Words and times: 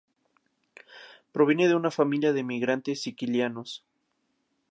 Proviene 1.31 1.67
de 1.67 1.75
una 1.75 1.91
familia 1.91 2.33
de 2.33 2.39
emigrantes 2.39 3.03
sicilianos. 3.03 3.83